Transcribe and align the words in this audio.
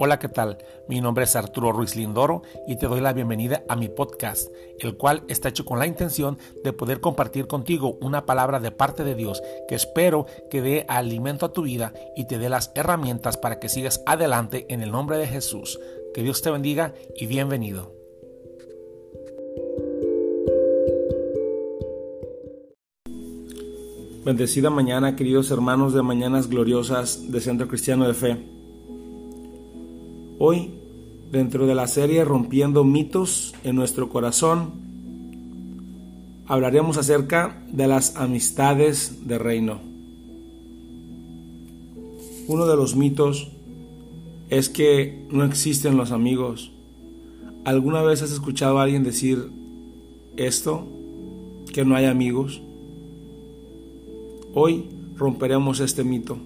Hola, 0.00 0.20
¿qué 0.20 0.28
tal? 0.28 0.58
Mi 0.86 1.00
nombre 1.00 1.24
es 1.24 1.34
Arturo 1.34 1.72
Ruiz 1.72 1.96
Lindoro 1.96 2.42
y 2.68 2.76
te 2.76 2.86
doy 2.86 3.00
la 3.00 3.12
bienvenida 3.12 3.64
a 3.68 3.74
mi 3.74 3.88
podcast, 3.88 4.48
el 4.78 4.96
cual 4.96 5.24
está 5.26 5.48
hecho 5.48 5.64
con 5.64 5.80
la 5.80 5.88
intención 5.88 6.38
de 6.62 6.72
poder 6.72 7.00
compartir 7.00 7.48
contigo 7.48 7.98
una 8.00 8.24
palabra 8.24 8.60
de 8.60 8.70
parte 8.70 9.02
de 9.02 9.16
Dios 9.16 9.42
que 9.66 9.74
espero 9.74 10.26
que 10.50 10.62
dé 10.62 10.86
alimento 10.88 11.46
a 11.46 11.52
tu 11.52 11.62
vida 11.62 11.92
y 12.14 12.28
te 12.28 12.38
dé 12.38 12.48
las 12.48 12.70
herramientas 12.76 13.38
para 13.38 13.58
que 13.58 13.68
sigas 13.68 14.00
adelante 14.06 14.66
en 14.68 14.82
el 14.82 14.92
nombre 14.92 15.18
de 15.18 15.26
Jesús. 15.26 15.80
Que 16.14 16.22
Dios 16.22 16.42
te 16.42 16.52
bendiga 16.52 16.94
y 17.16 17.26
bienvenido. 17.26 17.92
Bendecida 24.24 24.70
mañana, 24.70 25.16
queridos 25.16 25.50
hermanos 25.50 25.92
de 25.92 26.02
Mañanas 26.02 26.48
Gloriosas 26.48 27.32
de 27.32 27.40
Centro 27.40 27.66
Cristiano 27.66 28.06
de 28.06 28.14
Fe. 28.14 28.57
Hoy, 30.40 30.70
dentro 31.32 31.66
de 31.66 31.74
la 31.74 31.88
serie 31.88 32.24
Rompiendo 32.24 32.84
mitos 32.84 33.56
en 33.64 33.74
nuestro 33.74 34.08
corazón, 34.08 34.70
hablaremos 36.46 36.96
acerca 36.96 37.60
de 37.72 37.88
las 37.88 38.14
amistades 38.14 39.26
de 39.26 39.36
reino. 39.36 39.80
Uno 42.46 42.66
de 42.66 42.76
los 42.76 42.94
mitos 42.94 43.50
es 44.48 44.68
que 44.68 45.26
no 45.28 45.44
existen 45.44 45.96
los 45.96 46.12
amigos. 46.12 46.70
¿Alguna 47.64 48.02
vez 48.02 48.22
has 48.22 48.30
escuchado 48.30 48.78
a 48.78 48.84
alguien 48.84 49.02
decir 49.02 49.50
esto? 50.36 50.86
¿Que 51.74 51.84
no 51.84 51.96
hay 51.96 52.04
amigos? 52.04 52.62
Hoy 54.54 54.84
romperemos 55.16 55.80
este 55.80 56.04
mito 56.04 56.38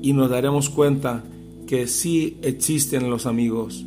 y 0.00 0.14
nos 0.14 0.30
daremos 0.30 0.70
cuenta 0.70 1.22
que 1.66 1.86
sí 1.86 2.38
existen 2.42 3.10
los 3.10 3.26
amigos 3.26 3.84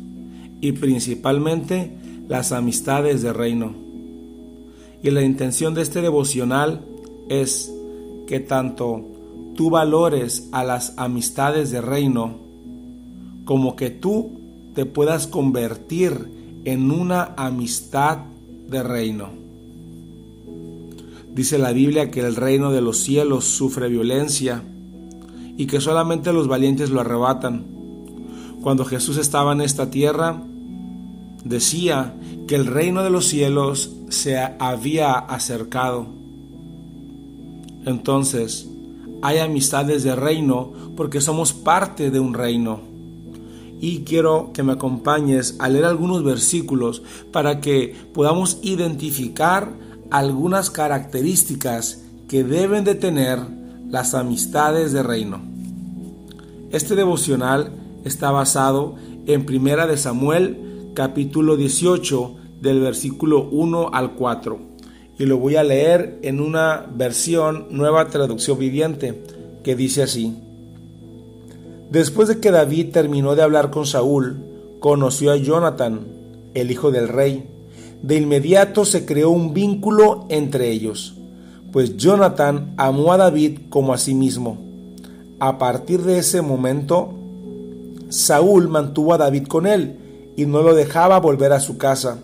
y 0.60 0.72
principalmente 0.72 1.96
las 2.28 2.52
amistades 2.52 3.22
de 3.22 3.32
reino. 3.32 3.74
Y 5.02 5.10
la 5.10 5.22
intención 5.22 5.74
de 5.74 5.82
este 5.82 6.02
devocional 6.02 6.84
es 7.28 7.72
que 8.26 8.40
tanto 8.40 9.06
tú 9.54 9.70
valores 9.70 10.48
a 10.52 10.62
las 10.62 10.94
amistades 10.96 11.70
de 11.70 11.80
reino 11.80 12.38
como 13.44 13.76
que 13.76 13.90
tú 13.90 14.40
te 14.74 14.86
puedas 14.86 15.26
convertir 15.26 16.62
en 16.64 16.90
una 16.90 17.34
amistad 17.36 18.18
de 18.68 18.82
reino. 18.82 19.30
Dice 21.34 21.58
la 21.58 21.72
Biblia 21.72 22.10
que 22.10 22.20
el 22.20 22.36
reino 22.36 22.70
de 22.70 22.80
los 22.80 22.98
cielos 22.98 23.44
sufre 23.44 23.88
violencia 23.88 24.62
y 25.60 25.66
que 25.66 25.78
solamente 25.78 26.32
los 26.32 26.48
valientes 26.48 26.88
lo 26.88 27.02
arrebatan. 27.02 27.66
Cuando 28.62 28.86
Jesús 28.86 29.18
estaba 29.18 29.52
en 29.52 29.60
esta 29.60 29.90
tierra, 29.90 30.42
decía 31.44 32.14
que 32.48 32.54
el 32.54 32.64
reino 32.64 33.02
de 33.02 33.10
los 33.10 33.26
cielos 33.26 33.94
se 34.08 34.38
había 34.38 35.12
acercado. 35.12 36.06
Entonces, 37.84 38.70
hay 39.20 39.36
amistades 39.36 40.02
de 40.02 40.16
reino 40.16 40.72
porque 40.96 41.20
somos 41.20 41.52
parte 41.52 42.10
de 42.10 42.20
un 42.20 42.32
reino. 42.32 42.80
Y 43.80 43.98
quiero 44.04 44.52
que 44.54 44.62
me 44.62 44.72
acompañes 44.72 45.56
a 45.58 45.68
leer 45.68 45.84
algunos 45.84 46.24
versículos 46.24 47.02
para 47.32 47.60
que 47.60 47.94
podamos 48.14 48.60
identificar 48.62 49.74
algunas 50.10 50.70
características 50.70 52.02
que 52.28 52.44
deben 52.44 52.84
de 52.84 52.94
tener 52.94 53.40
las 53.90 54.14
amistades 54.14 54.92
de 54.92 55.02
reino. 55.02 55.49
Este 56.70 56.94
devocional 56.94 57.72
está 58.04 58.30
basado 58.30 58.94
en 59.26 59.44
Primera 59.44 59.88
de 59.88 59.96
Samuel, 59.96 60.92
capítulo 60.94 61.56
18, 61.56 62.36
del 62.60 62.78
versículo 62.78 63.48
1 63.50 63.90
al 63.92 64.14
4. 64.14 64.58
Y 65.18 65.26
lo 65.26 65.38
voy 65.38 65.56
a 65.56 65.64
leer 65.64 66.20
en 66.22 66.40
una 66.40 66.86
versión 66.94 67.66
nueva 67.70 68.06
traducción 68.06 68.56
viviente, 68.56 69.20
que 69.64 69.74
dice 69.74 70.04
así. 70.04 70.38
Después 71.90 72.28
de 72.28 72.38
que 72.38 72.52
David 72.52 72.92
terminó 72.92 73.34
de 73.34 73.42
hablar 73.42 73.72
con 73.72 73.84
Saúl, 73.84 74.38
conoció 74.78 75.32
a 75.32 75.36
Jonathan, 75.36 76.06
el 76.54 76.70
hijo 76.70 76.92
del 76.92 77.08
rey. 77.08 77.48
De 78.00 78.14
inmediato 78.14 78.84
se 78.84 79.04
creó 79.04 79.30
un 79.30 79.54
vínculo 79.54 80.24
entre 80.28 80.70
ellos, 80.70 81.16
pues 81.72 81.96
Jonathan 81.96 82.74
amó 82.76 83.12
a 83.12 83.16
David 83.16 83.58
como 83.70 83.92
a 83.92 83.98
sí 83.98 84.14
mismo 84.14 84.69
a 85.40 85.58
partir 85.58 86.02
de 86.02 86.18
ese 86.18 86.42
momento, 86.42 87.14
Saúl 88.10 88.68
mantuvo 88.68 89.14
a 89.14 89.18
David 89.18 89.46
con 89.46 89.66
él 89.66 90.32
y 90.36 90.44
no 90.44 90.62
lo 90.62 90.74
dejaba 90.74 91.18
volver 91.18 91.52
a 91.52 91.60
su 91.60 91.78
casa. 91.78 92.18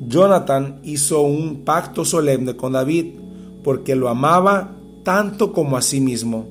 Jonathan 0.00 0.80
hizo 0.82 1.22
un 1.22 1.64
pacto 1.64 2.04
solemne 2.04 2.56
con 2.56 2.72
David 2.72 3.14
porque 3.62 3.94
lo 3.94 4.08
amaba 4.08 4.76
tanto 5.04 5.52
como 5.52 5.76
a 5.76 5.82
sí 5.82 6.00
mismo. 6.00 6.46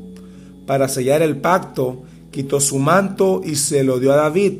Para 0.66 0.88
sellar 0.88 1.22
el 1.22 1.38
pacto, 1.38 2.04
quitó 2.32 2.62
su 2.62 2.80
manto 2.80 3.42
y 3.44 3.56
se 3.56 3.84
lo 3.84 4.00
dio 4.00 4.14
a 4.14 4.18
David, 4.18 4.54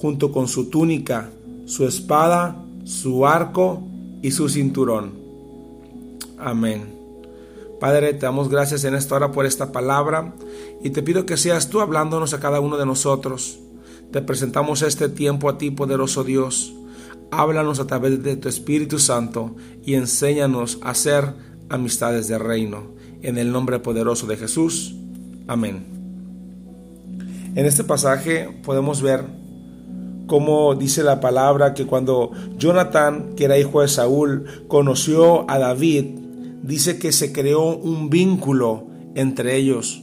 junto 0.00 0.32
con 0.32 0.48
su 0.48 0.70
túnica, 0.70 1.30
su 1.66 1.86
espada, 1.86 2.64
su 2.84 3.26
arco 3.26 3.82
y 4.22 4.30
su 4.30 4.48
cinturón. 4.48 5.12
Amén. 6.38 6.97
Padre, 7.80 8.12
te 8.12 8.26
damos 8.26 8.48
gracias 8.48 8.82
en 8.84 8.94
esta 8.94 9.14
hora 9.14 9.30
por 9.30 9.46
esta 9.46 9.70
palabra 9.70 10.34
y 10.82 10.90
te 10.90 11.02
pido 11.02 11.26
que 11.26 11.36
seas 11.36 11.68
tú 11.68 11.80
hablándonos 11.80 12.34
a 12.34 12.40
cada 12.40 12.58
uno 12.58 12.76
de 12.76 12.86
nosotros. 12.86 13.60
Te 14.10 14.20
presentamos 14.20 14.82
este 14.82 15.08
tiempo 15.08 15.48
a 15.48 15.58
ti, 15.58 15.70
poderoso 15.70 16.24
Dios. 16.24 16.74
Háblanos 17.30 17.78
a 17.78 17.86
través 17.86 18.22
de 18.22 18.36
tu 18.36 18.48
Espíritu 18.48 18.98
Santo 18.98 19.54
y 19.84 19.94
enséñanos 19.94 20.78
a 20.82 20.94
ser 20.94 21.34
amistades 21.68 22.26
de 22.26 22.38
reino. 22.38 22.94
En 23.22 23.38
el 23.38 23.52
nombre 23.52 23.78
poderoso 23.78 24.26
de 24.26 24.36
Jesús. 24.36 24.96
Amén. 25.46 25.86
En 27.54 27.66
este 27.66 27.84
pasaje 27.84 28.60
podemos 28.64 29.02
ver 29.02 29.24
cómo 30.26 30.74
dice 30.74 31.02
la 31.02 31.20
palabra 31.20 31.74
que 31.74 31.86
cuando 31.86 32.30
Jonathan, 32.56 33.34
que 33.36 33.44
era 33.44 33.58
hijo 33.58 33.82
de 33.82 33.88
Saúl, 33.88 34.44
conoció 34.68 35.48
a 35.50 35.58
David, 35.58 36.27
dice 36.68 36.98
que 36.98 37.12
se 37.12 37.32
creó 37.32 37.76
un 37.76 38.10
vínculo 38.10 38.88
entre 39.14 39.56
ellos. 39.56 40.02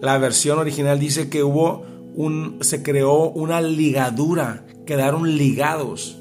La 0.00 0.18
versión 0.18 0.58
original 0.58 0.98
dice 0.98 1.30
que 1.30 1.44
hubo 1.44 1.84
un, 2.16 2.58
se 2.60 2.82
creó 2.82 3.30
una 3.30 3.60
ligadura, 3.60 4.66
quedaron 4.84 5.36
ligados. 5.36 6.18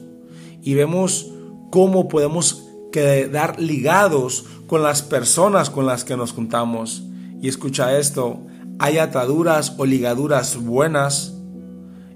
Y 0.62 0.76
vemos 0.76 1.32
cómo 1.72 2.08
podemos 2.08 2.64
quedar 2.92 3.60
ligados 3.60 4.46
con 4.68 4.84
las 4.84 5.02
personas 5.02 5.72
con 5.72 5.88
las 5.88 6.04
que 6.04 6.16
nos 6.16 6.32
juntamos. 6.32 7.04
Y 7.42 7.48
escucha 7.48 7.98
esto, 7.98 8.46
hay 8.78 9.00
ataduras 9.00 9.74
o 9.80 9.86
ligaduras 9.88 10.58
buenas 10.58 11.34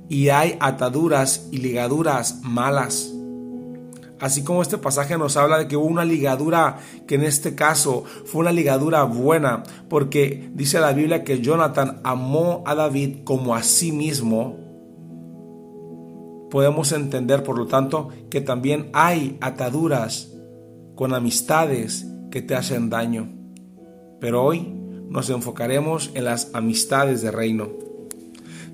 y 0.07 0.29
hay 0.29 0.55
ataduras 0.59 1.47
y 1.51 1.57
ligaduras 1.57 2.41
malas. 2.43 3.11
Así 4.19 4.43
como 4.43 4.61
este 4.61 4.77
pasaje 4.77 5.17
nos 5.17 5.37
habla 5.37 5.59
de 5.59 5.67
que 5.67 5.77
hubo 5.77 5.85
una 5.85 6.05
ligadura 6.05 6.79
que 7.07 7.15
en 7.15 7.23
este 7.23 7.53
caso 7.53 8.03
fue 8.25 8.41
una 8.41 8.51
ligadura 8.51 9.03
buena, 9.03 9.63
porque 9.89 10.49
dice 10.53 10.79
la 10.79 10.93
Biblia 10.93 11.23
que 11.23 11.39
Jonathan 11.39 12.01
amó 12.03 12.63
a 12.65 12.73
David 12.73 13.19
como 13.23 13.53
a 13.53 13.61
sí 13.61 13.91
mismo, 13.91 14.57
podemos 16.49 16.91
entender 16.93 17.43
por 17.43 17.57
lo 17.57 17.67
tanto 17.67 18.09
que 18.29 18.41
también 18.41 18.89
hay 18.93 19.37
ataduras 19.41 20.31
con 20.95 21.13
amistades 21.13 22.07
que 22.31 22.41
te 22.41 22.55
hacen 22.55 22.89
daño. 22.89 23.29
Pero 24.19 24.43
hoy 24.43 24.73
nos 25.09 25.29
enfocaremos 25.29 26.11
en 26.15 26.25
las 26.25 26.49
amistades 26.53 27.21
de 27.21 27.31
reino. 27.31 27.86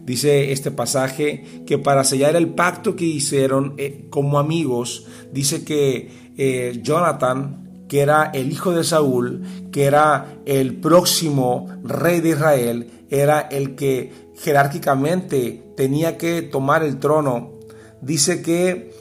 Dice 0.06 0.52
este 0.52 0.70
pasaje 0.70 1.64
que 1.66 1.78
para 1.78 2.04
sellar 2.04 2.36
el 2.36 2.50
pacto 2.50 2.96
que 2.96 3.06
hicieron 3.06 3.76
eh, 3.78 4.08
como 4.10 4.38
amigos, 4.38 5.06
dice 5.32 5.64
que 5.64 6.34
eh, 6.38 6.80
Jonathan, 6.84 7.86
que 7.88 8.02
era 8.02 8.26
el 8.34 8.52
hijo 8.52 8.72
de 8.72 8.84
Saúl, 8.84 9.44
que 9.72 9.86
era 9.86 10.40
el 10.46 10.76
próximo 10.76 11.68
rey 11.84 12.20
de 12.20 12.30
Israel, 12.30 12.92
era 13.10 13.40
el 13.40 13.76
que 13.76 14.12
jerárquicamente 14.38 15.64
tenía 15.78 16.18
que 16.18 16.42
tomar 16.42 16.84
el 16.84 17.00
trono. 17.00 17.54
Dice 18.02 18.42
que 18.42 18.92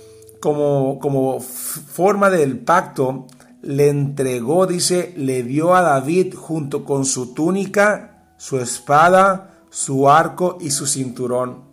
como, 0.40 0.98
como 1.00 1.40
forma 1.40 2.30
del 2.30 2.58
pacto, 2.58 3.26
le 3.62 3.88
entregó, 3.88 4.66
dice, 4.66 5.14
le 5.16 5.42
dio 5.42 5.74
a 5.74 5.82
David 5.82 6.34
junto 6.34 6.84
con 6.84 7.04
su 7.04 7.32
túnica, 7.32 8.34
su 8.36 8.58
espada, 8.58 9.51
su 9.72 10.10
arco 10.10 10.58
y 10.60 10.70
su 10.70 10.86
cinturón. 10.86 11.64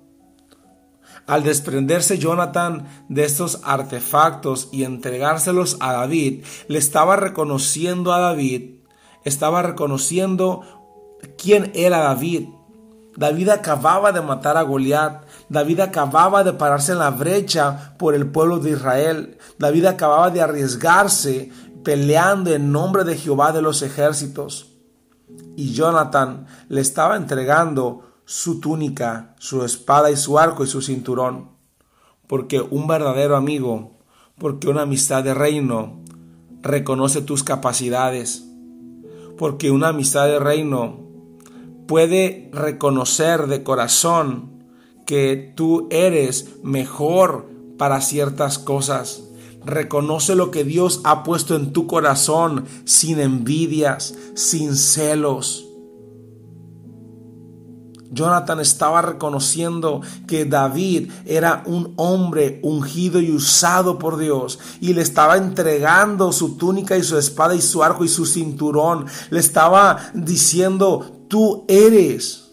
Al 1.28 1.44
desprenderse 1.44 2.18
Jonathan 2.18 2.88
de 3.10 3.26
estos 3.26 3.60
artefactos 3.64 4.70
y 4.72 4.84
entregárselos 4.84 5.78
a 5.82 5.94
David, 5.94 6.46
le 6.70 6.80
estaba 6.80 7.18
reconociendo 7.18 8.14
a 8.14 8.20
David, 8.20 8.80
estaba 9.26 9.62
reconociendo 9.62 10.62
quién 11.38 11.72
era 11.76 12.00
David. 12.00 12.48
David 13.18 13.50
acababa 13.50 14.14
de 14.14 14.22
matar 14.22 14.56
a 14.56 14.62
Goliat. 14.62 15.26
David 15.50 15.82
acababa 15.82 16.46
de 16.46 16.54
pararse 16.54 16.94
en 16.94 17.00
la 17.00 17.12
brecha 17.12 17.96
por 17.98 18.16
el 18.16 18.32
pueblo 18.32 18.60
de 18.60 18.72
Israel. 18.72 19.38
David 19.58 19.86
acababa 19.86 20.30
de 20.30 20.42
arriesgarse 20.42 21.52
peleando 21.84 22.54
en 22.54 22.72
nombre 22.72 23.04
de 23.04 23.18
Jehová 23.18 23.52
de 23.52 23.62
los 23.62 23.82
ejércitos. 23.82 24.79
Y 25.56 25.74
Jonathan 25.74 26.48
le 26.68 26.82
estaba 26.82 27.16
entregando 27.18 28.10
su 28.26 28.60
túnica, 28.60 29.36
su 29.40 29.64
espada 29.64 30.12
y 30.12 30.16
su 30.16 30.38
arco 30.38 30.64
y 30.64 30.68
su 30.68 30.82
cinturón. 30.82 31.50
Porque 32.28 32.62
un 32.62 32.88
verdadero 32.88 33.36
amigo, 33.36 33.98
porque 34.38 34.68
una 34.68 34.84
amistad 34.84 35.24
de 35.24 35.34
reino, 35.34 36.00
reconoce 36.62 37.22
tus 37.22 37.44
capacidades. 37.44 38.46
Porque 39.38 39.72
una 39.72 39.90
amistad 39.90 40.28
de 40.28 40.40
reino 40.40 41.00
puede 41.88 42.52
reconocer 42.54 43.48
de 43.48 43.64
corazón 43.64 44.64
que 45.08 45.54
tú 45.56 45.88
eres 45.90 46.60
mejor 46.62 47.50
para 47.80 48.00
ciertas 48.02 48.60
cosas. 48.60 49.24
Reconoce 49.66 50.36
lo 50.36 50.52
que 50.52 50.64
Dios 50.64 51.02
ha 51.04 51.24
puesto 51.24 51.56
en 51.56 51.74
tu 51.74 51.86
corazón 51.86 52.66
sin 52.86 53.20
envidias, 53.20 54.16
sin 54.36 54.76
celos. 54.76 55.66
Jonathan 58.12 58.60
estaba 58.60 59.02
reconociendo 59.02 60.02
que 60.28 60.46
David 60.46 61.12
era 61.26 61.64
un 61.66 61.94
hombre 61.98 62.60
ungido 62.64 63.22
y 63.22 63.32
usado 63.32 64.00
por 64.00 64.18
Dios 64.18 64.60
y 64.82 64.94
le 64.94 65.02
estaba 65.02 65.38
entregando 65.38 66.32
su 66.32 66.58
túnica 66.58 66.98
y 66.98 67.04
su 67.04 67.18
espada 67.18 67.54
y 67.56 67.62
su 67.62 67.84
arco 67.84 68.04
y 68.04 68.08
su 68.08 68.26
cinturón. 68.26 69.06
Le 69.30 69.40
estaba 69.40 70.12
diciendo, 70.14 71.26
tú 71.28 71.66
eres, 71.68 72.50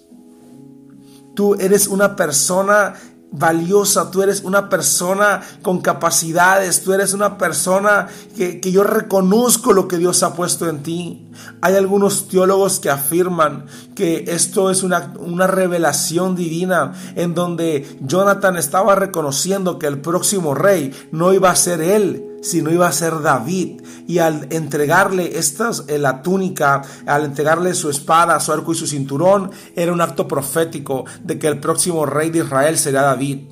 tú 1.35 1.55
eres 1.55 1.89
una 1.89 2.17
persona 2.17 2.95
valiosa, 3.39 4.11
tú 4.11 4.23
eres 4.23 4.43
una 4.43 4.69
persona 4.69 5.43
con 5.63 5.81
capacidades, 5.81 6.83
tú 6.83 6.93
eres 6.93 7.13
una 7.13 7.37
persona 7.39 8.09
que, 8.37 8.61
yo 8.61 8.83
reconozco 8.83 9.73
lo 9.73 9.89
que 9.89 9.99
Dios 9.99 10.23
ha 10.23 10.35
puesto 10.35 10.69
en 10.69 10.83
ti. 10.83 11.27
Hay 11.61 11.75
algunos 11.75 12.29
teólogos 12.29 12.81
que 12.81 12.91
afirman 12.91 13.67
que 13.95 14.25
esto 14.29 14.71
es 14.71 14.83
una, 14.83 15.13
una 15.19 15.47
revelación 15.47 16.35
divina 16.35 16.93
en 17.15 17.35
donde 17.35 17.99
Jonathan 18.01 18.57
estaba 18.57 18.95
reconociendo 18.95 19.79
que 19.79 19.87
el 19.87 20.01
próximo 20.01 20.55
rey 20.55 20.93
no 21.13 21.33
iba 21.33 21.51
a 21.51 21.57
ser 21.57 21.81
él, 21.81 22.36
sino 22.47 22.71
iba 22.71 22.87
a 22.87 22.93
ser 22.93 23.21
David. 23.21 23.83
Y 24.07 24.19
al 24.19 24.47
entregarle 24.51 25.39
estas, 25.39 25.85
eh, 25.89 25.99
la 25.99 26.23
túnica, 26.23 26.83
al 27.07 27.25
entregarle 27.25 27.75
su 27.75 27.91
espada, 27.91 28.39
su 28.41 28.53
arco 28.53 28.73
y 28.73 28.77
su 28.77 28.87
cinturón, 28.87 29.51
era 29.75 29.93
un 29.93 30.01
acto 30.01 30.29
profético 30.29 31.05
de 31.23 31.39
que 31.39 31.49
el 31.49 31.59
próximo 31.59 32.07
rey 32.07 32.31
de 32.31 32.41
Israel 32.41 32.79
sería 32.79 33.03
David. 33.03 33.49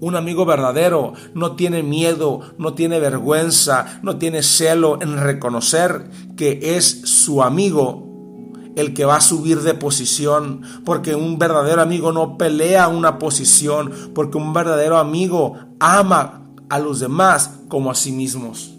Un 0.00 0.16
amigo 0.16 0.44
verdadero 0.44 1.12
no 1.34 1.54
tiene 1.54 1.82
miedo, 1.82 2.40
no 2.58 2.74
tiene 2.74 2.98
vergüenza, 2.98 4.00
no 4.02 4.16
tiene 4.18 4.42
celo 4.42 5.00
en 5.00 5.16
reconocer 5.16 6.10
que 6.36 6.76
es 6.76 7.02
su 7.04 7.42
amigo 7.42 8.08
el 8.74 8.94
que 8.94 9.04
va 9.04 9.16
a 9.16 9.20
subir 9.20 9.60
de 9.60 9.74
posición, 9.74 10.62
porque 10.84 11.14
un 11.14 11.38
verdadero 11.38 11.82
amigo 11.82 12.10
no 12.10 12.38
pelea 12.38 12.88
una 12.88 13.18
posición, 13.18 13.92
porque 14.14 14.38
un 14.38 14.52
verdadero 14.52 14.98
amigo 14.98 15.54
ama 15.78 16.41
a 16.72 16.78
los 16.78 17.00
demás 17.00 17.50
como 17.68 17.90
a 17.90 17.94
sí 17.94 18.12
mismos. 18.12 18.74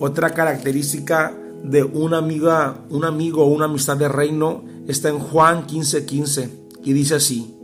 Otra 0.00 0.30
característica 0.30 1.38
de 1.62 1.84
una 1.84 2.16
amiga, 2.16 2.86
un 2.88 3.04
amigo 3.04 3.44
o 3.44 3.48
una 3.48 3.66
amistad 3.66 3.98
de 3.98 4.08
reino 4.08 4.64
está 4.88 5.10
en 5.10 5.18
Juan 5.18 5.66
15:15 5.66 6.48
y 6.82 6.94
dice 6.94 7.16
así: 7.16 7.54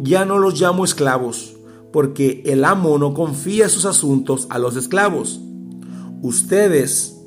Ya 0.00 0.24
no 0.24 0.38
los 0.38 0.58
llamo 0.58 0.86
esclavos, 0.86 1.54
porque 1.92 2.42
el 2.46 2.64
amo 2.64 2.96
no 2.96 3.12
confía 3.12 3.68
sus 3.68 3.84
asuntos 3.84 4.46
a 4.48 4.58
los 4.58 4.76
esclavos. 4.76 5.38
Ustedes 6.22 7.20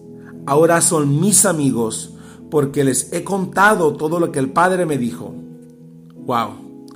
ahora 0.48 0.81
son 0.81 1.19
mis 1.19 1.45
amigos, 1.45 2.15
porque 2.50 2.83
les 2.83 3.13
he 3.13 3.24
contado 3.24 3.94
todo 3.94 4.19
lo 4.19 4.31
que 4.31 4.39
el 4.39 4.51
Padre 4.51 4.88
me 4.88 4.98
dijo. 4.98 5.36
Wow. 6.25 6.88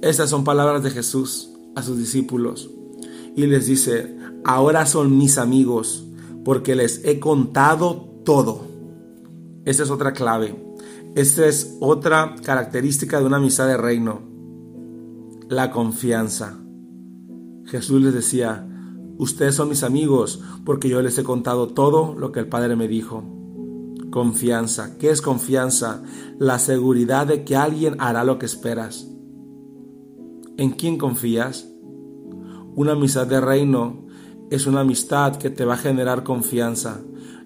Estas 0.00 0.30
son 0.30 0.44
palabras 0.44 0.84
de 0.84 0.90
Jesús 0.90 1.51
a 1.74 1.82
sus 1.82 1.98
discípulos 1.98 2.70
y 3.34 3.46
les 3.46 3.66
dice, 3.66 4.16
ahora 4.44 4.86
son 4.86 5.16
mis 5.16 5.38
amigos 5.38 6.06
porque 6.44 6.74
les 6.74 7.04
he 7.04 7.20
contado 7.20 8.20
todo. 8.24 8.66
Esta 9.64 9.82
es 9.84 9.90
otra 9.90 10.12
clave. 10.12 10.60
Esta 11.14 11.46
es 11.46 11.76
otra 11.80 12.34
característica 12.42 13.20
de 13.20 13.26
una 13.26 13.36
amistad 13.36 13.68
de 13.68 13.76
reino. 13.76 14.22
La 15.48 15.70
confianza. 15.70 16.58
Jesús 17.66 18.02
les 18.02 18.14
decía, 18.14 18.66
ustedes 19.18 19.54
son 19.54 19.68
mis 19.68 19.82
amigos 19.82 20.40
porque 20.64 20.88
yo 20.88 21.00
les 21.00 21.16
he 21.18 21.24
contado 21.24 21.68
todo 21.68 22.14
lo 22.18 22.32
que 22.32 22.40
el 22.40 22.48
Padre 22.48 22.76
me 22.76 22.88
dijo. 22.88 23.24
Confianza. 24.10 24.98
¿Qué 24.98 25.10
es 25.10 25.22
confianza? 25.22 26.02
La 26.38 26.58
seguridad 26.58 27.26
de 27.26 27.44
que 27.44 27.56
alguien 27.56 27.96
hará 27.98 28.24
lo 28.24 28.38
que 28.38 28.46
esperas. 28.46 29.06
¿En 30.58 30.70
quién 30.70 30.98
confías? 30.98 31.68
Una 32.74 32.92
amistad 32.92 33.26
de 33.26 33.40
reino 33.40 34.06
es 34.50 34.66
una 34.66 34.80
amistad 34.80 35.36
que 35.36 35.48
te 35.50 35.64
va 35.64 35.74
a 35.74 35.78
generar 35.78 36.24
confianza. 36.24 37.00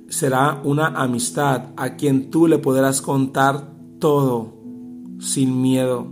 Será 0.09 0.61
una 0.65 0.89
amistad 0.89 1.71
a 1.77 1.95
quien 1.97 2.31
tú 2.31 2.49
le 2.49 2.59
podrás 2.59 3.01
contar 3.01 3.73
todo 4.01 4.55
sin 5.21 5.63
miedo. 5.63 6.09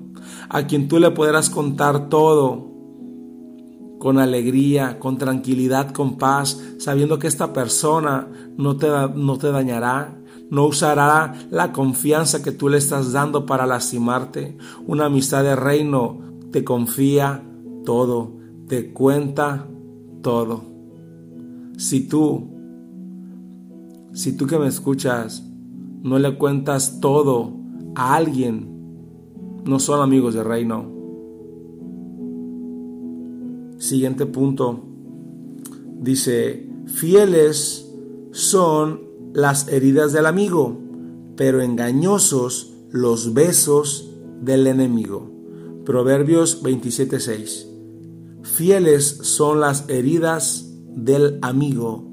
A 0.48 0.66
quien 0.66 0.88
tú 0.88 0.98
le 0.98 1.10
podrás 1.10 1.50
contar 1.50 2.08
todo 2.08 2.72
con 3.98 4.18
alegría, 4.18 4.98
con 4.98 5.18
tranquilidad, 5.18 5.90
con 5.92 6.16
paz, 6.16 6.62
sabiendo 6.78 7.18
que 7.18 7.26
esta 7.26 7.52
persona 7.52 8.28
no 8.56 8.76
te, 8.76 8.86
dañará, 9.50 10.16
no 10.50 10.66
usará 10.66 11.34
la 11.50 11.72
confianza 11.72 12.42
que 12.42 12.52
tú 12.52 12.68
le 12.68 12.78
estás 12.78 13.12
dando 13.12 13.46
para 13.46 13.66
lastimarte. 13.66 14.58
Una 14.86 15.06
amistad 15.06 15.42
de 15.42 15.56
reino 15.56 16.33
te 16.54 16.62
confía 16.62 17.42
todo, 17.84 18.36
te 18.68 18.92
cuenta 18.92 19.68
todo. 20.22 20.62
Si 21.76 22.06
tú, 22.06 22.48
si 24.12 24.36
tú 24.36 24.46
que 24.46 24.56
me 24.60 24.68
escuchas, 24.68 25.44
no 26.04 26.16
le 26.20 26.38
cuentas 26.38 27.00
todo 27.00 27.56
a 27.96 28.14
alguien, 28.14 28.68
no 29.64 29.80
son 29.80 30.00
amigos 30.00 30.34
de 30.34 30.44
reino. 30.44 30.92
Siguiente 33.78 34.24
punto. 34.24 34.78
Dice, 36.02 36.70
fieles 36.86 37.92
son 38.30 39.00
las 39.32 39.66
heridas 39.66 40.12
del 40.12 40.26
amigo, 40.26 40.78
pero 41.34 41.60
engañosos 41.62 42.76
los 42.92 43.34
besos 43.34 44.14
del 44.40 44.68
enemigo. 44.68 45.33
Proverbios 45.84 46.62
27:6. 46.62 47.66
Fieles 48.42 49.04
son 49.04 49.60
las 49.60 49.86
heridas 49.90 50.64
del 50.88 51.38
amigo, 51.42 52.10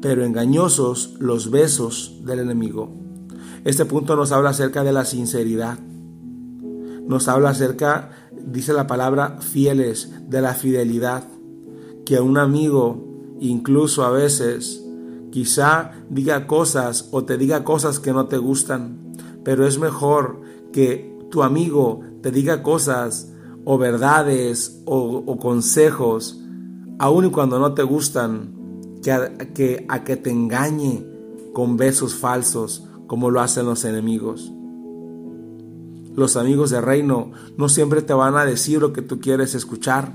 pero 0.00 0.24
engañosos 0.24 1.14
los 1.20 1.52
besos 1.52 2.20
del 2.24 2.40
enemigo. 2.40 2.92
Este 3.64 3.84
punto 3.84 4.16
nos 4.16 4.32
habla 4.32 4.50
acerca 4.50 4.82
de 4.82 4.92
la 4.92 5.04
sinceridad. 5.04 5.78
Nos 7.06 7.28
habla 7.28 7.50
acerca, 7.50 8.10
dice 8.44 8.72
la 8.72 8.88
palabra, 8.88 9.38
fieles, 9.40 10.10
de 10.28 10.42
la 10.42 10.54
fidelidad. 10.54 11.22
Que 12.04 12.18
un 12.18 12.38
amigo, 12.38 13.36
incluso 13.38 14.04
a 14.04 14.10
veces, 14.10 14.84
quizá 15.30 15.92
diga 16.10 16.48
cosas 16.48 17.08
o 17.12 17.24
te 17.24 17.38
diga 17.38 17.62
cosas 17.62 18.00
que 18.00 18.12
no 18.12 18.26
te 18.26 18.38
gustan, 18.38 19.14
pero 19.44 19.64
es 19.64 19.78
mejor 19.78 20.40
que 20.72 21.16
tu 21.30 21.44
amigo 21.44 22.00
te 22.22 22.30
diga 22.30 22.62
cosas 22.62 23.32
o 23.64 23.78
verdades 23.78 24.82
o, 24.84 25.36
consejos, 25.38 26.40
aun 26.98 27.30
cuando 27.30 27.58
no 27.58 27.74
te 27.74 27.82
gustan, 27.82 28.54
que 29.02 29.12
a, 29.12 29.36
que 29.36 29.84
a 29.88 30.04
que 30.04 30.16
te 30.16 30.30
engañe 30.30 31.04
con 31.52 31.76
besos 31.76 32.14
falsos 32.14 32.88
como 33.06 33.30
lo 33.30 33.40
hacen 33.40 33.66
los 33.66 33.84
enemigos. 33.84 34.52
Los 36.14 36.36
amigos 36.36 36.70
de 36.70 36.80
reino 36.80 37.32
no 37.56 37.68
siempre 37.68 38.02
te 38.02 38.14
van 38.14 38.36
a 38.36 38.44
decir 38.44 38.80
lo 38.80 38.92
que 38.92 39.02
tú 39.02 39.18
quieres 39.18 39.54
escuchar. 39.54 40.14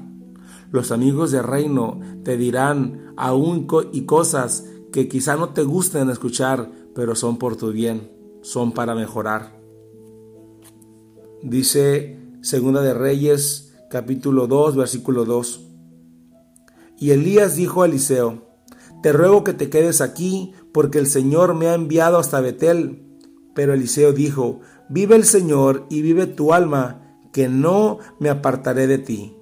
Los 0.72 0.92
amigos 0.92 1.32
de 1.32 1.42
reino 1.42 2.00
te 2.24 2.38
dirán 2.38 3.14
aún 3.18 3.68
y 3.92 4.02
cosas 4.02 4.66
que 4.92 5.08
quizá 5.08 5.36
no 5.36 5.50
te 5.50 5.64
gusten 5.64 6.10
escuchar, 6.10 6.72
pero 6.96 7.16
son 7.16 7.38
por 7.38 7.56
tu 7.56 7.72
bien, 7.72 8.12
son 8.42 8.72
para 8.72 8.96
mejorar. 8.96 9.57
Dice 11.44 12.20
Segunda 12.42 12.82
de 12.82 12.96
Reyes 12.96 13.76
capítulo 13.92 14.48
2 14.48 14.76
versículo 14.76 15.24
2. 15.24 15.62
Y 17.00 17.12
Elías 17.12 17.56
dijo 17.56 17.84
a 17.84 17.86
Eliseo, 17.86 18.42
Te 19.04 19.14
ruego 19.14 19.44
que 19.44 19.54
te 19.54 19.70
quedes 19.70 20.02
aquí, 20.02 20.54
porque 20.74 20.98
el 20.98 21.06
Señor 21.06 21.54
me 21.54 21.68
ha 21.68 21.76
enviado 21.76 22.18
hasta 22.18 22.42
Betel. 22.42 23.04
Pero 23.54 23.74
Eliseo 23.74 24.14
dijo, 24.14 24.62
vive 24.90 25.16
el 25.16 25.26
Señor 25.26 25.86
y 25.90 26.02
vive 26.02 26.26
tu 26.26 26.54
alma, 26.54 27.20
que 27.32 27.50
no 27.50 28.00
me 28.20 28.30
apartaré 28.30 28.88
de 28.88 28.98
ti. 28.98 29.36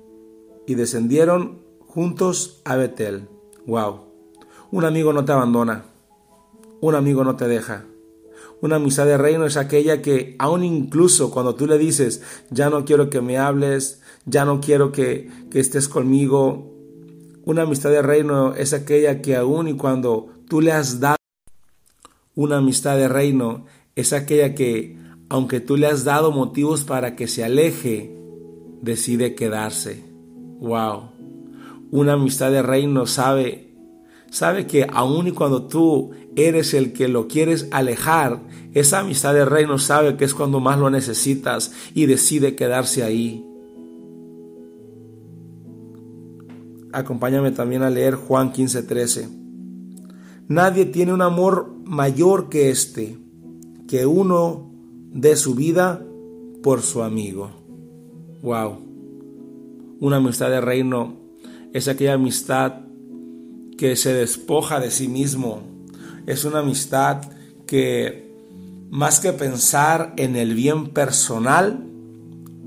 Y 0.68 0.76
descendieron 0.76 1.62
juntos 1.80 2.62
a 2.66 2.76
Betel. 2.76 3.30
Wow. 3.66 4.02
Un 4.72 4.84
amigo 4.84 5.14
no 5.14 5.24
te 5.24 5.32
abandona. 5.32 5.86
Un 6.82 6.96
amigo 6.96 7.24
no 7.24 7.38
te 7.38 7.48
deja. 7.48 7.86
Una 8.62 8.78
amistad 8.78 9.06
de 9.06 9.18
reino 9.18 9.46
es 9.46 9.58
aquella 9.58 10.02
que 10.02 10.36
aun 10.40 10.64
incluso 10.64 11.32
cuando 11.32 11.56
tú 11.56 11.68
le 11.68 11.78
dices, 11.78 12.22
ya 12.50 12.70
no 12.70 12.86
quiero 12.86 13.10
que 13.10 13.22
me 13.22 13.38
hables, 13.38 14.02
ya 14.26 14.46
no 14.46 14.62
quiero 14.62 14.92
que, 14.92 15.30
que 15.52 15.60
estés 15.60 15.88
conmigo, 15.88 16.74
una 17.46 17.62
amistad 17.62 17.92
de 17.92 18.02
reino 18.02 18.56
es 18.56 18.74
aquella 18.74 19.22
que 19.22 19.36
aun 19.36 19.68
y 19.68 19.76
cuando 19.76 20.30
tú 20.50 20.62
le 20.62 20.72
has 20.72 21.00
dado 21.00 21.18
una 22.34 22.58
amistad 22.58 22.98
de 22.98 23.08
reino 23.08 23.66
es 23.96 24.14
aquella 24.14 24.56
que, 24.56 24.98
aunque 25.30 25.60
tú 25.60 25.78
le 25.78 25.88
has 25.88 26.04
dado 26.04 26.32
motivos 26.32 26.84
para 26.84 27.16
que 27.16 27.28
se 27.28 27.44
aleje, 27.44 28.18
decide 28.82 29.36
quedarse. 29.36 30.04
Wow. 30.60 31.12
Una 31.92 32.14
amistad 32.14 32.52
de 32.52 32.62
reino 32.62 33.06
sabe 33.06 33.75
sabe 34.36 34.68
que 34.68 34.86
aun 34.92 35.28
y 35.28 35.32
cuando 35.32 35.64
tú 35.64 36.12
eres 36.36 36.74
el 36.74 36.92
que 36.92 37.08
lo 37.08 37.30
quieres 37.30 37.70
alejar, 37.72 38.42
esa 38.74 39.00
amistad 39.00 39.34
de 39.34 39.46
reino 39.46 39.80
sabe 39.80 40.18
que 40.18 40.26
es 40.26 40.34
cuando 40.34 40.60
más 40.60 40.78
lo 40.78 40.90
necesitas 40.90 41.72
y 41.94 42.06
decide 42.06 42.54
quedarse 42.54 43.04
ahí. 43.04 43.46
Acompáñame 46.92 47.52
también 47.52 47.84
a 47.84 47.90
leer 47.90 48.16
Juan 48.16 48.52
15:13. 48.52 49.30
Nadie 50.50 50.84
tiene 50.84 51.14
un 51.14 51.22
amor 51.22 51.74
mayor 51.86 52.50
que 52.50 52.70
este, 52.70 53.18
que 53.88 54.06
uno 54.06 54.70
dé 55.14 55.38
su 55.38 55.56
vida 55.56 56.04
por 56.62 56.82
su 56.82 57.04
amigo. 57.04 57.52
Wow. 58.42 58.80
Una 60.02 60.18
amistad 60.18 60.50
de 60.50 60.60
reino 60.60 61.14
es 61.72 61.88
aquella 61.88 62.16
amistad 62.16 62.85
que 63.78 63.96
se 63.96 64.14
despoja 64.14 64.80
de 64.80 64.92
sí 64.92 65.08
mismo. 65.08 65.62
Es 66.26 66.46
una 66.46 66.60
amistad 66.60 67.22
que 67.68 68.26
más 68.90 69.20
que 69.20 69.34
pensar 69.34 70.14
en 70.18 70.36
el 70.36 70.54
bien 70.54 70.90
personal, 70.90 71.84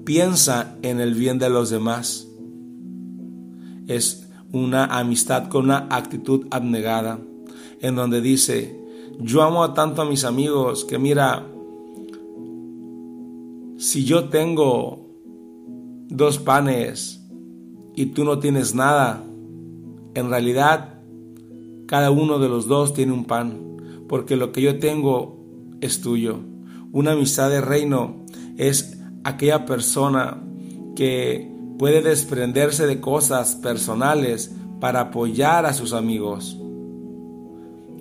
piensa 0.05 0.77
en 0.83 1.01
el 1.01 1.15
bien 1.15 1.39
de 1.39 1.51
los 1.51 1.71
demás. 1.71 2.27
Es 3.87 4.29
una 4.53 4.85
amistad 4.85 5.49
con 5.49 5.65
una 5.65 5.87
actitud 5.91 6.47
abnegada, 6.51 7.21
en 7.81 7.95
donde 7.95 8.21
dice, 8.21 8.79
yo 9.21 9.43
amo 9.43 9.73
tanto 9.73 10.03
a 10.03 10.05
mis 10.05 10.25
amigos 10.25 10.85
que 10.85 10.99
mira, 10.99 11.47
si 13.79 14.05
yo 14.05 14.29
tengo 14.29 15.07
dos 16.09 16.39
panes 16.39 17.21
y 17.95 18.07
tú 18.07 18.25
no 18.25 18.39
tienes 18.39 18.75
nada, 18.75 19.25
en 20.15 20.31
realidad 20.31 20.98
cada 21.89 22.11
uno 22.11 22.39
de 22.39 22.51
los 22.51 22.69
dos 22.69 22.93
tiene 22.93 23.13
un 23.13 23.25
pan, 23.25 24.05
porque 24.09 24.37
lo 24.37 24.53
que 24.53 24.61
yo 24.61 24.79
tengo 24.79 25.39
es 25.81 26.03
tuyo. 26.03 26.41
Una 26.93 27.13
amistad 27.13 27.49
de 27.49 27.63
reino 27.63 28.27
es 28.59 28.99
aquella 29.25 29.65
persona 29.65 30.43
que 30.95 31.51
puede 31.79 32.03
desprenderse 32.03 32.87
de 32.87 33.01
cosas 33.01 33.57
personales 33.57 34.55
para 34.81 35.01
apoyar 35.01 35.65
a 35.65 35.73
sus 35.73 35.95
amigos. 35.95 36.59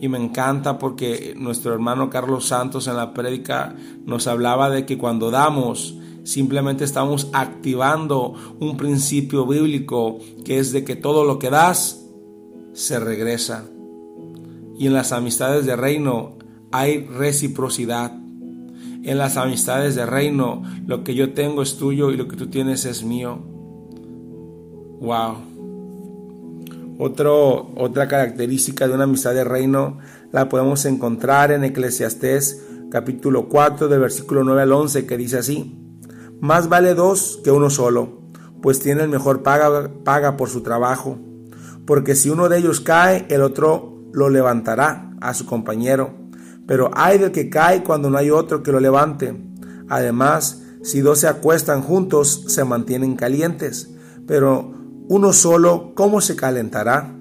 Y 0.02 0.10
me 0.10 0.18
encanta 0.18 0.78
porque 0.80 1.34
nuestro 1.38 1.74
hermano 1.74 2.10
Carlos 2.10 2.46
Santos 2.46 2.88
en 2.88 2.98
la 2.98 3.14
prédica 3.14 3.74
nos 4.06 4.28
hablaba 4.28 4.70
de 4.70 4.86
que 4.86 4.98
cuando 4.98 5.32
damos, 5.32 5.98
simplemente 6.26 6.84
estamos 6.84 7.30
activando 7.32 8.34
un 8.60 8.76
principio 8.76 9.48
bíblico 9.48 10.20
que 10.44 10.60
es 10.60 10.74
de 10.74 10.84
que 10.84 10.98
todo 10.98 11.24
lo 11.24 11.40
que 11.40 11.50
das 11.50 12.04
se 12.74 13.00
regresa. 13.00 13.70
Y 14.78 14.88
en 14.88 14.94
las 14.94 15.12
amistades 15.12 15.66
de 15.66 15.76
reino 15.76 16.38
hay 16.72 17.06
reciprocidad. 17.06 18.12
En 18.12 19.18
las 19.18 19.38
amistades 19.38 19.96
de 19.96 20.06
reino 20.06 20.64
lo 20.86 21.04
que 21.04 21.16
yo 21.16 21.34
tengo 21.34 21.62
es 21.62 21.78
tuyo 21.78 22.12
y 22.12 22.18
lo 22.18 22.28
que 22.28 22.36
tú 22.36 22.48
tienes 22.48 22.86
es 22.86 23.04
mío. 23.04 23.40
Wow. 25.00 25.38
Otro, 27.00 27.72
otra 27.76 28.08
característica 28.08 28.88
de 28.88 28.96
una 28.96 29.04
amistad 29.04 29.34
de 29.34 29.44
reino 29.44 30.00
la 30.32 30.50
podemos 30.50 30.86
encontrar 30.86 31.52
en 31.52 31.64
Eclesiastés 31.64 32.64
capítulo 32.90 33.48
4 33.50 33.88
del 33.88 34.00
versículo 34.00 34.44
9 34.44 34.62
al 34.62 34.72
11 34.72 35.06
que 35.06 35.18
dice 35.18 35.38
así, 35.38 35.76
más 36.40 36.70
vale 36.70 36.94
dos 36.94 37.40
que 37.44 37.52
uno 37.52 37.70
solo, 37.70 38.22
pues 38.62 38.80
tiene 38.80 39.04
el 39.04 39.10
mejor 39.10 39.44
paga, 39.44 39.92
paga 40.04 40.38
por 40.38 40.50
su 40.50 40.62
trabajo, 40.62 41.18
porque 41.86 42.16
si 42.16 42.30
uno 42.30 42.50
de 42.50 42.60
ellos 42.60 42.80
cae, 42.80 43.26
el 43.30 43.42
otro 43.42 43.97
lo 44.14 44.30
levantará 44.30 45.12
a 45.22 45.34
su 45.34 45.46
compañero. 45.46 46.14
Pero 46.66 46.92
hay 46.94 47.18
del 47.18 47.32
que 47.32 47.50
cae 47.50 47.84
cuando 47.84 48.10
no 48.10 48.18
hay 48.18 48.30
otro 48.30 48.64
que 48.64 48.72
lo 48.72 48.80
levante. 48.80 49.36
Además, 49.90 50.64
si 50.84 51.02
dos 51.02 51.20
se 51.20 51.28
acuestan 51.28 51.82
juntos, 51.82 52.46
se 52.48 52.64
mantienen 52.64 53.16
calientes. 53.16 53.90
Pero 54.26 54.74
uno 55.08 55.34
solo, 55.34 55.94
¿cómo 55.96 56.20
se 56.22 56.36
calentará? 56.36 57.14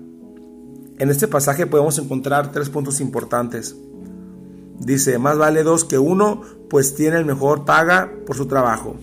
En 0.98 1.10
este 1.10 1.28
pasaje 1.28 1.66
podemos 1.66 1.98
encontrar 1.98 2.52
tres 2.52 2.70
puntos 2.70 3.00
importantes. 3.00 3.76
Dice, 4.80 5.18
más 5.18 5.38
vale 5.38 5.62
dos 5.62 5.84
que 5.84 5.98
uno, 5.98 6.42
pues 6.68 6.94
tiene 6.94 7.16
el 7.16 7.24
mejor 7.24 7.64
paga 7.64 8.10
por 8.26 8.36
su 8.36 8.46
trabajo. 8.46 8.96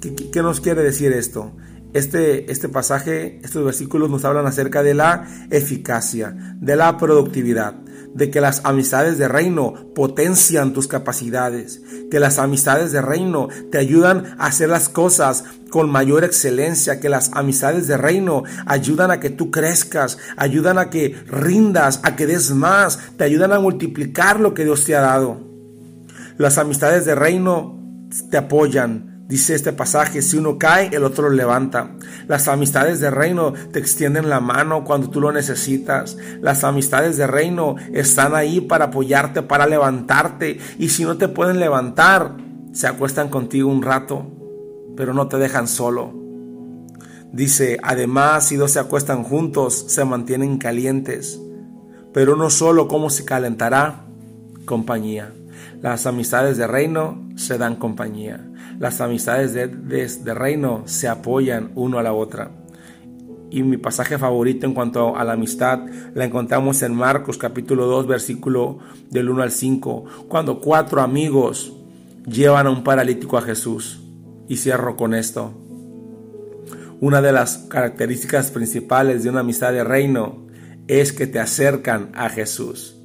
¿Qué, 0.00 0.14
qué 0.14 0.42
nos 0.42 0.60
quiere 0.60 0.82
decir 0.82 1.12
esto? 1.12 1.52
Este, 1.94 2.50
este 2.52 2.68
pasaje, 2.68 3.40
estos 3.42 3.64
versículos 3.64 4.10
nos 4.10 4.24
hablan 4.24 4.46
acerca 4.46 4.82
de 4.82 4.94
la 4.94 5.26
eficacia, 5.50 6.36
de 6.60 6.76
la 6.76 6.98
productividad, 6.98 7.74
de 8.14 8.30
que 8.30 8.42
las 8.42 8.60
amistades 8.64 9.16
de 9.16 9.26
reino 9.26 9.72
potencian 9.94 10.74
tus 10.74 10.86
capacidades, 10.86 11.80
que 12.10 12.20
las 12.20 12.38
amistades 12.38 12.92
de 12.92 13.00
reino 13.00 13.48
te 13.70 13.78
ayudan 13.78 14.36
a 14.38 14.46
hacer 14.46 14.68
las 14.68 14.90
cosas 14.90 15.44
con 15.70 15.90
mayor 15.90 16.24
excelencia, 16.24 17.00
que 17.00 17.08
las 17.08 17.30
amistades 17.32 17.86
de 17.86 17.96
reino 17.96 18.42
ayudan 18.66 19.10
a 19.10 19.20
que 19.20 19.30
tú 19.30 19.50
crezcas, 19.50 20.18
ayudan 20.36 20.78
a 20.78 20.90
que 20.90 21.16
rindas, 21.26 22.00
a 22.02 22.16
que 22.16 22.26
des 22.26 22.50
más, 22.50 22.98
te 23.16 23.24
ayudan 23.24 23.52
a 23.52 23.60
multiplicar 23.60 24.40
lo 24.40 24.52
que 24.52 24.64
Dios 24.64 24.84
te 24.84 24.94
ha 24.94 25.00
dado. 25.00 25.40
Las 26.36 26.58
amistades 26.58 27.04
de 27.04 27.14
reino 27.14 27.78
te 28.30 28.36
apoyan, 28.36 29.17
Dice 29.28 29.54
este 29.54 29.74
pasaje, 29.74 30.22
si 30.22 30.38
uno 30.38 30.56
cae, 30.56 30.88
el 30.90 31.04
otro 31.04 31.28
lo 31.28 31.36
levanta. 31.36 31.90
Las 32.28 32.48
amistades 32.48 32.98
de 32.98 33.10
reino 33.10 33.52
te 33.52 33.78
extienden 33.78 34.30
la 34.30 34.40
mano 34.40 34.84
cuando 34.84 35.10
tú 35.10 35.20
lo 35.20 35.32
necesitas. 35.32 36.16
Las 36.40 36.64
amistades 36.64 37.18
de 37.18 37.26
reino 37.26 37.76
están 37.92 38.34
ahí 38.34 38.62
para 38.62 38.86
apoyarte, 38.86 39.42
para 39.42 39.66
levantarte. 39.66 40.58
Y 40.78 40.88
si 40.88 41.04
no 41.04 41.18
te 41.18 41.28
pueden 41.28 41.60
levantar, 41.60 42.38
se 42.72 42.86
acuestan 42.86 43.28
contigo 43.28 43.68
un 43.68 43.82
rato, 43.82 44.26
pero 44.96 45.12
no 45.12 45.28
te 45.28 45.36
dejan 45.36 45.68
solo. 45.68 46.14
Dice, 47.30 47.78
además, 47.82 48.46
si 48.46 48.56
dos 48.56 48.70
se 48.70 48.78
acuestan 48.78 49.24
juntos, 49.24 49.84
se 49.88 50.06
mantienen 50.06 50.56
calientes. 50.56 51.38
Pero 52.14 52.34
no 52.34 52.48
solo, 52.48 52.88
¿cómo 52.88 53.10
se 53.10 53.26
calentará? 53.26 54.06
Compañía. 54.64 55.34
Las 55.82 56.06
amistades 56.06 56.56
de 56.56 56.66
reino 56.66 57.28
se 57.36 57.58
dan 57.58 57.76
compañía. 57.76 58.48
Las 58.78 59.00
amistades 59.00 59.54
de, 59.54 60.34
reino 60.34 60.82
se 60.86 61.08
apoyan 61.08 61.72
uno 61.74 61.98
a 61.98 62.02
la 62.02 62.12
otra. 62.12 62.50
Y 63.50 63.62
mi 63.62 63.76
pasaje 63.76 64.18
favorito 64.18 64.66
en 64.66 64.74
cuanto 64.74 65.16
a 65.16 65.24
la 65.24 65.32
amistad 65.32 65.80
la 66.14 66.24
encontramos 66.24 66.82
en 66.82 66.94
Marcos 66.94 67.38
capítulo 67.38 67.86
2 67.86 68.06
versículo 68.06 68.78
del 69.10 69.30
1 69.30 69.42
al 69.42 69.50
5, 69.50 70.04
cuando 70.28 70.60
cuatro 70.60 71.00
amigos 71.00 71.72
llevan 72.26 72.66
a 72.66 72.70
un 72.70 72.84
paralítico 72.84 73.36
a 73.36 73.42
Jesús. 73.42 74.00
Y 74.50 74.56
cierro 74.56 74.96
con 74.96 75.12
esto. 75.12 75.52
Una 77.00 77.20
de 77.20 77.32
las 77.32 77.58
características 77.68 78.50
principales 78.50 79.22
de 79.22 79.30
una 79.30 79.40
amistad 79.40 79.72
de 79.72 79.84
reino 79.84 80.46
es 80.86 81.12
que 81.12 81.26
te 81.26 81.38
acercan 81.38 82.10
a 82.14 82.30
Jesús 82.30 82.97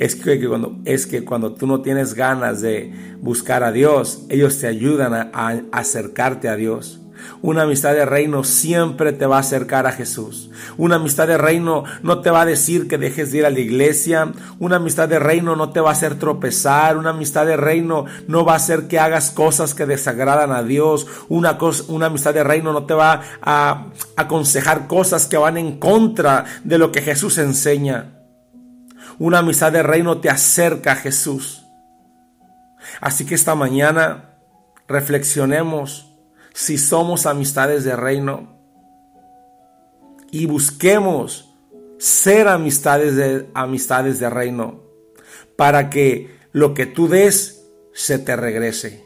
es 0.00 0.16
que, 0.16 0.48
cuando, 0.48 0.78
es 0.86 1.06
que 1.06 1.26
cuando 1.26 1.52
tú 1.52 1.66
no 1.66 1.82
tienes 1.82 2.14
ganas 2.14 2.62
de 2.62 2.90
buscar 3.20 3.62
a 3.62 3.70
Dios, 3.70 4.24
ellos 4.30 4.58
te 4.58 4.66
ayudan 4.66 5.12
a, 5.12 5.62
acercarte 5.72 6.48
a 6.48 6.56
Dios. 6.56 7.02
Una 7.42 7.64
amistad 7.64 7.92
de 7.92 8.06
reino 8.06 8.42
siempre 8.42 9.12
te 9.12 9.26
va 9.26 9.36
a 9.36 9.40
acercar 9.40 9.86
a 9.86 9.92
Jesús. 9.92 10.50
Una 10.78 10.96
amistad 10.96 11.28
de 11.28 11.36
reino 11.36 11.84
no 12.02 12.22
te 12.22 12.30
va 12.30 12.40
a 12.40 12.46
decir 12.46 12.88
que 12.88 12.96
dejes 12.96 13.30
de 13.30 13.38
ir 13.38 13.44
a 13.44 13.50
la 13.50 13.60
iglesia. 13.60 14.32
Una 14.58 14.76
amistad 14.76 15.06
de 15.06 15.18
reino 15.18 15.54
no 15.54 15.68
te 15.68 15.80
va 15.80 15.90
a 15.90 15.92
hacer 15.92 16.14
tropezar. 16.14 16.96
Una 16.96 17.10
amistad 17.10 17.44
de 17.44 17.58
reino 17.58 18.06
no 18.26 18.46
va 18.46 18.54
a 18.54 18.56
hacer 18.56 18.88
que 18.88 18.98
hagas 18.98 19.30
cosas 19.30 19.74
que 19.74 19.84
desagradan 19.84 20.50
a 20.50 20.62
Dios. 20.62 21.06
Una 21.28 21.58
amistad 22.06 22.32
de 22.32 22.42
reino 22.42 22.72
no 22.72 22.86
te 22.86 22.94
va 22.94 23.20
a 23.42 23.88
aconsejar 24.16 24.86
cosas 24.86 25.26
que 25.26 25.36
van 25.36 25.58
en 25.58 25.78
contra 25.78 26.46
de 26.64 26.78
lo 26.78 26.90
que 26.90 27.02
Jesús 27.02 27.36
enseña. 27.36 28.19
Una 29.20 29.40
amistad 29.40 29.70
de 29.70 29.82
reino 29.82 30.18
te 30.22 30.30
acerca 30.30 30.92
a 30.92 30.96
Jesús. 30.96 31.66
Así 33.02 33.26
que 33.26 33.34
esta 33.34 33.54
mañana 33.54 34.30
reflexionemos 34.88 36.16
si 36.54 36.78
somos 36.78 37.26
amistades 37.26 37.84
de 37.84 37.96
reino 37.96 38.58
y 40.30 40.46
busquemos 40.46 41.54
ser 41.98 42.48
amistades 42.48 43.14
de 43.14 43.50
amistades 43.52 44.20
de 44.20 44.30
reino 44.30 44.80
para 45.54 45.90
que 45.90 46.34
lo 46.52 46.72
que 46.72 46.86
tú 46.86 47.06
des 47.06 47.66
se 47.92 48.18
te 48.18 48.36
regrese. 48.36 49.04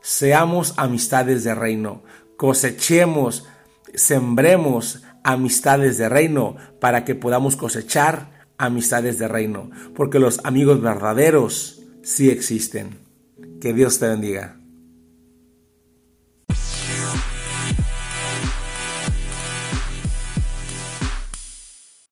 Seamos 0.00 0.74
amistades 0.76 1.42
de 1.42 1.56
reino, 1.56 2.04
cosechemos, 2.36 3.48
sembremos 3.94 5.02
amistades 5.24 5.98
de 5.98 6.08
reino 6.08 6.54
para 6.80 7.04
que 7.04 7.16
podamos 7.16 7.56
cosechar 7.56 8.35
amistades 8.58 9.18
de 9.18 9.28
reino, 9.28 9.70
porque 9.94 10.18
los 10.18 10.40
amigos 10.44 10.80
verdaderos 10.80 11.82
sí 12.02 12.30
existen. 12.30 12.98
Que 13.60 13.72
Dios 13.72 13.98
te 13.98 14.08
bendiga. 14.08 14.60